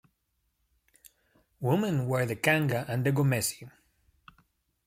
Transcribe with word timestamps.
Women 1.59 2.07
wear 2.07 2.25
the 2.25 2.35
kanga 2.35 2.85
and 2.89 3.05
the 3.05 3.11
gomesi. 3.11 3.69